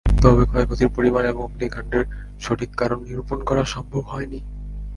তবে 0.21 0.43
ক্ষয়ক্ষতির 0.45 0.89
পরিমাণ 0.89 1.23
এবং 1.25 1.41
অগ্নিকাণ্ডের 1.43 2.03
সঠিক 2.39 2.69
কারণ 2.77 2.99
নিরুপণ 3.03 3.39
করা 3.43 3.63
সম্ভব 3.65 4.03
হয়নি। 4.05 4.39